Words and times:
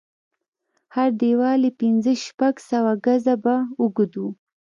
هر 0.95 1.09
دېوال 1.21 1.61
يې 1.67 1.71
پنځه 1.81 2.11
شپږ 2.25 2.55
سوه 2.71 2.91
ګزه 3.05 3.35
به 3.43 3.55
اوږد 3.81 4.13
و. 4.21 4.23